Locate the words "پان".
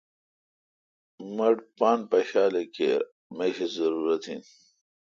1.77-1.99